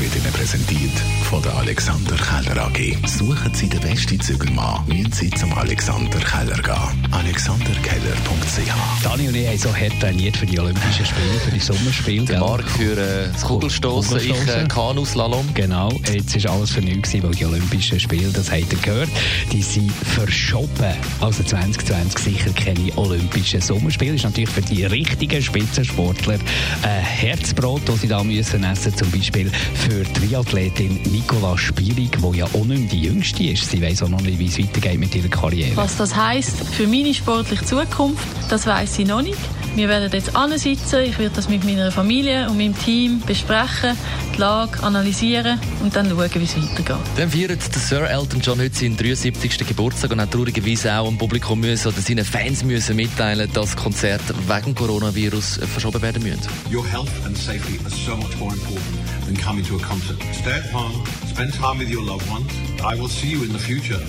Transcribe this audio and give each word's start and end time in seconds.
wird 0.00 0.16
Ihnen 0.16 0.32
präsentiert 0.32 0.98
von 1.24 1.42
der 1.42 1.54
Alexander 1.56 2.16
Keller 2.16 2.66
AG. 2.66 2.96
Suchen 3.06 3.52
Sie 3.52 3.68
den 3.68 3.80
besten 3.80 4.18
Zügelmann, 4.18 4.82
müssen 4.86 5.12
Sie 5.12 5.30
zum 5.30 5.52
Alexander 5.52 6.18
Keller 6.18 6.56
gehen. 6.62 7.12
AlexanderKeller.ch 7.12 9.04
Dani 9.04 9.28
und 9.28 9.36
ich 9.36 9.46
haben 9.46 9.58
so 9.58 9.74
hart 9.74 10.00
trainiert 10.00 10.36
für 10.36 10.46
die 10.46 10.58
Olympischen 10.58 11.04
Spiele, 11.04 11.40
für 11.44 11.50
die 11.50 11.60
Sommerspiele. 11.60 12.24
Der? 12.24 12.40
Marc 12.40 12.66
für 12.70 12.92
äh, 12.92 13.28
das 13.30 13.42
Kugelstoßen, 13.42 14.16
ich 14.16 14.24
äh, 14.24 14.32
Kugelstossen. 14.32 14.68
Kanuslalom. 14.68 15.46
Genau, 15.54 15.90
jetzt 16.10 16.34
ist 16.34 16.46
alles 16.46 16.70
für 16.70 16.80
nichts, 16.80 17.12
weil 17.22 17.32
die 17.32 17.44
Olympischen 17.44 18.00
Spiele, 18.00 18.30
das 18.32 18.50
habt 18.50 18.72
ihr 18.72 18.78
gehört, 18.78 19.10
die 19.52 19.62
sind 19.62 19.92
verschoben. 19.92 20.94
Also 21.20 21.42
2020 21.42 22.18
sicher 22.18 22.52
keine 22.52 22.96
Olympischen 22.96 23.60
Sommerspiele. 23.60 24.14
ist 24.14 24.24
natürlich 24.24 24.50
für 24.50 24.62
die 24.62 24.84
richtigen 24.84 25.42
Spitzensportler 25.42 26.38
ein 26.82 27.00
Herzbrot, 27.02 27.82
das 27.86 28.00
sie 28.00 28.08
da 28.08 28.24
müssen 28.24 28.64
essen 28.64 28.96
Zum 28.96 29.10
Beispiel 29.10 29.50
für 29.74 29.89
die 29.90 30.12
Triathletin 30.12 31.00
Nicola 31.10 31.58
Spierig, 31.58 32.10
die 32.12 32.38
ja 32.38 32.44
auch 32.46 32.64
nicht 32.64 32.92
die 32.92 33.02
Jüngste 33.02 33.44
ist. 33.44 33.68
Sie 33.68 33.82
weiss 33.82 34.02
auch 34.02 34.08
noch 34.08 34.20
nicht, 34.20 34.38
wie 34.38 34.46
es 34.46 34.58
weitergeht 34.58 34.98
mit 34.98 35.14
ihrer 35.14 35.28
Karriere. 35.28 35.76
Was 35.76 35.96
das 35.96 36.14
heisst 36.14 36.58
für 36.68 36.86
meine 36.86 37.12
sportliche 37.12 37.64
Zukunft, 37.64 38.24
das 38.48 38.66
weiß 38.66 38.98
ich 39.00 39.06
noch 39.06 39.22
nicht. 39.22 39.38
Wir 39.74 39.88
werden 39.88 40.10
jetzt 40.12 40.34
ansitzen, 40.36 41.00
ich 41.04 41.18
werde 41.18 41.34
das 41.34 41.48
mit 41.48 41.64
meiner 41.64 41.90
Familie 41.90 42.48
und 42.48 42.56
meinem 42.56 42.78
Team 42.78 43.20
besprechen, 43.26 43.96
Lage 44.40 44.82
analysieren 44.82 45.60
und 45.82 45.94
dann 45.94 46.08
schauen, 46.08 46.30
wie 46.34 46.44
es 46.44 46.56
weitergeht. 46.56 46.96
Dann 47.16 47.30
feiert 47.30 47.74
der 47.74 47.80
Sir 47.80 48.08
Elton 48.08 48.40
John 48.40 48.58
heute 48.58 48.74
seinen 48.74 48.96
73. 48.96 49.68
Geburtstag 49.68 50.12
und 50.12 50.20
hat 50.22 50.30
traurigerweise 50.30 50.94
auch 50.94 51.08
dem 51.08 51.18
Publikum 51.18 51.60
müssen 51.60 51.88
oder 51.88 52.00
seinen 52.00 52.24
Fans 52.24 52.64
müssen 52.64 52.96
mitteilen, 52.96 53.52
dass 53.52 53.76
Konzerte 53.76 54.34
wegen 54.48 54.74
Coronavirus 54.74 55.60
verschoben 55.70 56.00
werden 56.00 56.22
müssen. 56.22 56.40
Your 56.72 56.86
health 56.86 57.10
and 57.26 57.36
safety 57.36 57.78
are 57.84 57.90
so 57.90 58.16
much 58.16 58.34
more 58.38 58.54
important 58.54 58.96
than 59.26 59.36
coming 59.36 59.62
to 59.62 59.76
a 59.76 59.80
concert. 59.86 60.16
Stay 60.32 60.52
at 60.52 60.72
home, 60.72 61.04
spend 61.28 61.52
time 61.54 61.78
with 61.78 61.90
your 61.94 62.02
loved 62.02 62.26
ones. 62.30 62.50
I 62.82 62.98
will 62.98 63.10
see 63.10 63.28
you 63.32 63.44
in 63.44 63.52
the 63.52 63.58
future. 63.58 64.00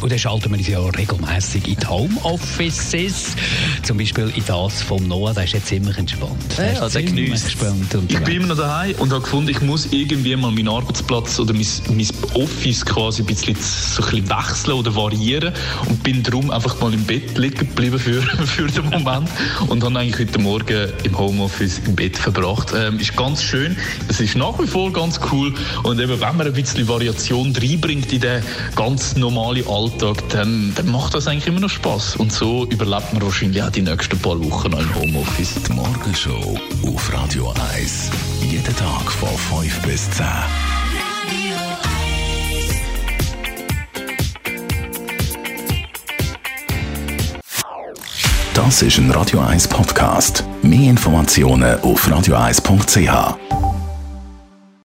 Und 0.00 0.12
dann 0.12 0.18
schalten 0.18 0.50
wir 0.50 0.58
uns 0.58 0.68
ja 0.68 0.80
regelmässig 0.80 1.66
in 1.68 1.76
die 1.76 1.86
Homeoffices. 1.86 3.36
Zum 3.82 3.98
Beispiel 3.98 4.32
in 4.34 4.44
das 4.46 4.82
vom 4.82 5.06
Noah, 5.08 5.32
der 5.32 5.44
ist 5.44 5.52
jetzt 5.52 5.66
ziemlich 5.66 5.96
entspannt. 5.96 6.32
Ja, 6.56 6.86
ist 6.86 6.94
der 6.94 7.02
entspannt 7.02 7.96
Ich 8.08 8.18
bin 8.20 8.36
immer 8.36 8.48
noch 8.48 8.56
daheim 8.56 8.94
und 8.98 9.12
habe 9.12 9.22
gefunden, 9.22 9.50
ich 9.50 9.60
muss 9.60 9.86
irgendwie 9.90 10.36
mal 10.36 10.50
meinen 10.50 10.68
Arbeitsplatz 10.68 11.38
oder 11.38 11.52
mein, 11.52 11.66
mein 11.88 12.08
Office 12.34 12.84
quasi 12.84 13.22
ein 13.22 13.26
bisschen, 13.26 13.56
so 13.56 14.02
ein 14.02 14.10
bisschen 14.10 14.28
wechseln 14.28 14.74
oder 14.74 14.94
variieren 14.94 15.54
und 15.88 16.02
bin 16.02 16.22
darum 16.22 16.50
einfach 16.50 16.80
mal 16.80 16.92
im 16.92 17.04
Bett 17.04 17.36
liegen 17.38 17.58
geblieben 17.58 17.98
für, 17.98 18.22
für 18.46 18.66
den 18.66 18.84
Moment 18.90 19.28
und 19.68 19.82
habe 19.84 19.98
eigentlich 19.98 20.18
heute 20.18 20.38
Morgen 20.38 20.92
im 21.04 21.18
Homeoffice 21.18 21.80
im 21.86 21.94
Bett 21.94 22.16
verbracht. 22.16 22.72
Ähm, 22.76 22.98
ist 22.98 23.16
ganz 23.16 23.42
schön, 23.42 23.76
es 24.08 24.20
ist 24.20 24.36
nach 24.36 24.58
wie 24.60 24.66
vor 24.66 24.92
ganz 24.92 25.20
cool 25.32 25.54
und 25.82 26.00
eben, 26.00 26.20
wenn 26.20 26.36
man 26.36 26.46
ein 26.46 26.52
bisschen 26.52 26.86
Variation 26.88 27.54
reinbringt 27.54 28.12
in 28.12 28.20
den 28.20 28.42
ganz 28.74 29.16
normalen 29.16 29.66
Alltag, 29.84 30.16
dann, 30.30 30.72
dann 30.74 30.90
macht 30.90 31.12
das 31.12 31.26
eigentlich 31.26 31.46
immer 31.46 31.60
noch 31.60 31.68
Spaß 31.68 32.16
und 32.16 32.32
so 32.32 32.64
überlebt 32.70 33.12
man 33.12 33.20
wahrscheinlich 33.20 33.62
auch 33.62 33.68
die 33.68 33.82
nächsten 33.82 34.18
paar 34.18 34.42
Wochen 34.42 34.72
im 34.72 34.94
Homeoffice. 34.94 35.56
Die 35.68 35.72
Morgenshow 35.74 36.58
auf 36.86 37.12
Radio 37.12 37.52
1. 37.74 38.10
Jeden 38.40 38.64
Tag 38.76 39.12
von 39.12 39.28
5 39.60 39.82
bis 39.82 40.10
10. 40.12 40.24
Das 48.54 48.80
ist 48.80 48.96
ein 48.96 49.10
Radio 49.10 49.40
1 49.40 49.68
Podcast. 49.68 50.44
Mehr 50.62 50.88
Informationen 50.88 51.78
auf 51.80 52.08
radio1.ch. 52.08 53.43